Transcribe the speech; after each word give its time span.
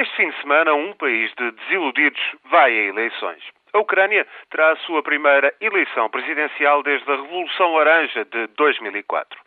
Este 0.00 0.16
fim 0.16 0.30
de 0.30 0.40
semana, 0.40 0.72
um 0.72 0.94
país 0.94 1.30
de 1.34 1.50
desiludidos 1.50 2.18
vai 2.46 2.72
a 2.72 2.84
eleições. 2.84 3.42
A 3.74 3.80
Ucrânia 3.80 4.26
terá 4.48 4.72
a 4.72 4.76
sua 4.76 5.02
primeira 5.02 5.54
eleição 5.60 6.08
presidencial 6.08 6.82
desde 6.82 7.12
a 7.12 7.16
Revolução 7.16 7.74
Laranja 7.74 8.24
de 8.24 8.46
2004. 8.56 9.38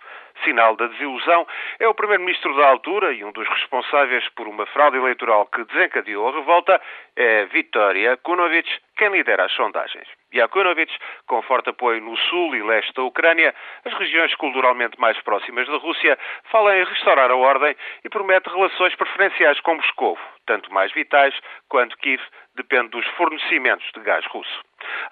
Sinal 0.44 0.76
da 0.76 0.88
desilusão 0.88 1.48
é 1.80 1.88
o 1.88 1.94
primeiro-ministro 1.94 2.56
da 2.56 2.68
altura 2.68 3.14
e 3.14 3.24
um 3.24 3.32
dos 3.32 3.48
responsáveis 3.48 4.28
por 4.30 4.48
uma 4.48 4.66
fraude 4.66 4.98
eleitoral 4.98 5.46
que 5.48 5.64
desencadeou 5.66 6.28
a 6.28 6.32
revolta, 6.34 6.82
é 7.16 7.46
Vitória 7.46 8.18
Kunovic, 8.18 8.70
quem 8.98 9.10
lidera 9.10 9.46
as 9.46 9.52
sondagens. 9.54 10.08
Yakunovich, 10.34 10.92
com 11.28 11.42
forte 11.44 11.70
apoio 11.70 12.02
no 12.02 12.18
sul 12.18 12.56
e 12.56 12.64
leste 12.64 12.94
da 12.94 13.04
Ucrânia, 13.04 13.54
as 13.86 13.94
regiões 13.94 14.34
culturalmente 14.36 15.00
mais 15.00 15.20
próximas 15.22 15.68
da 15.68 15.78
Rússia, 15.78 16.18
fala 16.52 16.76
em 16.78 16.84
restaurar 16.84 17.30
a 17.30 17.36
ordem 17.36 17.76
e 18.04 18.10
promete 18.10 18.50
relações 18.50 18.96
preferenciais 18.96 19.60
com 19.62 19.76
Moscou, 19.76 20.18
tanto 20.46 20.74
mais 20.74 20.92
vitais 20.92 21.36
quanto 21.70 21.98
Kiev 21.98 22.22
depende 22.56 22.90
dos 22.90 23.06
fornecimentos 23.16 23.90
de 23.94 24.02
gás 24.02 24.26
russo. 24.28 24.62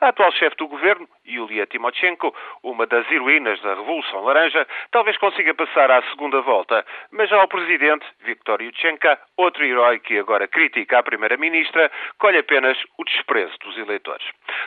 A 0.02 0.08
atual 0.08 0.32
chefe 0.32 0.56
do 0.56 0.68
governo, 0.68 1.08
Yulia 1.28 1.68
Timoshenko, 1.68 2.34
uma 2.64 2.88
das 2.88 3.06
heroínas 3.12 3.62
da 3.62 3.76
Revolução 3.76 4.24
Laranja, 4.24 4.68
talvez 4.90 5.16
consiga 5.18 5.54
passar 5.54 5.92
à 5.92 6.02
segunda 6.10 6.42
volta, 6.42 6.84
mas 7.12 7.30
já 7.30 7.44
o 7.44 7.48
presidente, 7.48 8.04
Viktor 8.22 8.64
Yushchenko, 8.64 9.16
outro 9.38 9.64
herói 9.64 10.00
que 10.00 10.18
agora 10.18 10.48
critica 10.48 10.98
a 10.98 11.04
primeira-ministra, 11.04 11.92
colhe 12.18 12.40
apenas 12.40 12.80
o 12.98 13.04
desprezo 13.04 13.56
dos 13.60 13.78
eleitores. 13.78 14.26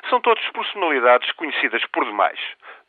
São 0.08 0.20
todos 0.20 0.48
personalidades 0.50 1.32
conhecidas 1.32 1.84
por 1.86 2.04
demais 2.04 2.38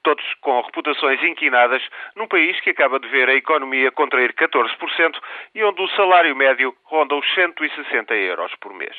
todos 0.05 0.23
com 0.35 0.61
reputações 0.61 1.21
inquinadas, 1.23 1.81
num 2.15 2.27
país 2.27 2.59
que 2.61 2.69
acaba 2.69 2.99
de 2.99 3.07
ver 3.07 3.27
a 3.27 3.33
economia 3.33 3.91
contrair 3.91 4.33
14% 4.33 5.19
e 5.55 5.63
onde 5.63 5.81
o 5.81 5.87
salário 5.89 6.35
médio 6.35 6.75
ronda 6.83 7.15
os 7.15 7.33
160 7.33 8.13
euros 8.13 8.53
por 8.61 8.71
mês. 8.71 8.95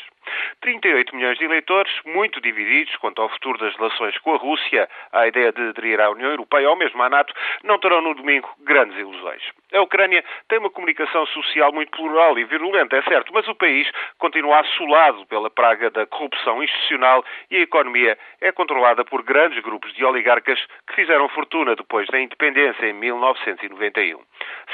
38 0.61 1.15
milhões 1.15 1.39
de 1.39 1.45
eleitores, 1.45 1.93
muito 2.05 2.41
divididos 2.41 2.97
quanto 2.97 3.23
ao 3.23 3.29
futuro 3.29 3.57
das 3.59 3.77
relações 3.77 4.19
com 4.19 4.35
a 4.35 4.37
Rússia, 4.37 4.89
à 5.13 5.29
ideia 5.29 5.53
de 5.53 5.69
aderir 5.69 6.01
à 6.01 6.11
União 6.11 6.31
Europeia 6.31 6.69
ou 6.69 6.75
mesmo 6.75 7.01
à 7.01 7.09
NATO, 7.09 7.33
não 7.63 7.79
terão 7.79 8.03
no 8.03 8.13
domingo 8.13 8.49
grandes 8.65 8.99
ilusões. 8.99 9.43
A 9.73 9.81
Ucrânia 9.81 10.25
tem 10.49 10.59
uma 10.59 10.71
comunicação 10.71 11.27
social 11.27 11.73
muito 11.73 11.91
plural 11.91 12.39
e 12.39 12.45
virulenta, 12.45 12.97
é 12.97 13.03
certo, 13.03 13.33
mas 13.33 13.49
o 13.49 13.55
país 13.55 13.91
continua 14.17 14.61
assolado 14.61 15.27
pela 15.27 15.51
praga 15.51 15.91
da 15.91 16.07
corrupção 16.07 16.63
institucional 16.63 17.25
e 17.51 17.57
a 17.57 17.61
economia 17.61 18.17
é 18.41 18.53
controlada 18.53 19.05
por 19.05 19.25
grandes 19.25 19.61
grupos 19.63 19.93
de 19.95 20.05
oligarcas 20.05 20.65
que 20.87 20.95
fizeram 20.95 21.29
fortuna 21.31 21.75
depois 21.75 22.07
da 22.09 22.21
independência 22.21 22.87
em 22.87 22.93
1991. 22.93 24.23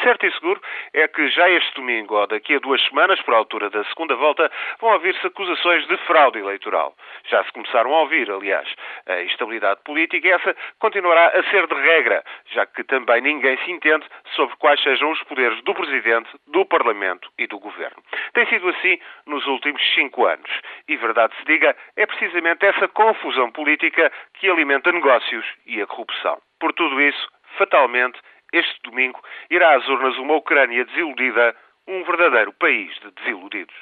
Certo 0.03 0.27
e 0.27 0.33
seguro 0.33 0.61
é 0.93 1.09
que 1.09 1.29
já 1.31 1.48
este 1.48 1.75
domingo 1.75 2.15
ou 2.15 2.27
daqui 2.27 2.57
a 2.57 2.59
duas 2.59 2.83
semanas, 2.85 3.20
por 3.23 3.33
altura 3.35 3.70
da 3.70 3.85
segunda 3.85 4.15
volta, 4.15 4.51
vão 4.79 4.93
ouvir-se 4.93 5.27
acusações 5.27 5.87
de 5.87 5.97
fraude 5.98 6.39
eleitoral. 6.39 6.95
Já 7.31 7.43
se 7.45 7.53
começaram 7.53 7.95
a 7.95 8.01
ouvir, 8.01 8.31
aliás. 8.31 8.69
A 9.07 9.23
instabilidade 9.23 9.81
política 9.85 10.29
essa 10.29 10.55
continuará 10.79 11.29
a 11.29 11.43
ser 11.51 11.67
de 11.67 11.75
regra, 11.75 12.23
já 12.53 12.67
que 12.67 12.84
também 12.84 13.20
ninguém 13.20 13.56
se 13.64 13.70
entende 13.70 14.06
sobre 14.34 14.55
quais 14.56 14.81
sejam 14.83 15.11
os 15.11 15.22
poderes 15.25 15.61
do 15.62 15.75
Presidente, 15.75 16.31
do 16.47 16.64
Parlamento 16.64 17.31
e 17.39 17.47
do 17.47 17.58
Governo. 17.58 18.03
Tem 18.34 18.47
sido 18.47 18.69
assim 18.69 18.98
nos 19.27 19.47
últimos 19.47 19.83
cinco 19.95 20.27
anos. 20.27 20.50
E, 20.89 20.97
verdade 20.97 21.34
se 21.36 21.45
diga, 21.45 21.77
é 21.97 22.06
precisamente 22.06 22.64
essa 22.67 22.89
confusão 22.89 23.50
política 23.50 24.12
que 24.34 24.48
alimenta 24.48 24.92
negócios 24.92 25.47
e 25.67 25.80
a 25.80 25.86
corrupção. 25.86 26.39
Por 26.61 26.73
tudo 26.73 27.00
isso, 27.00 27.28
fatalmente, 27.58 28.20
este 28.53 28.80
domingo 28.83 29.20
irá 29.50 29.75
às 29.77 29.89
urnas 29.89 30.17
uma 30.19 30.34
Ucrânia 30.34 30.84
desiludida, 30.84 31.56
um 31.89 32.05
verdadeiro 32.05 32.53
país 32.53 32.95
de 33.00 33.11
desiludidos. 33.12 33.75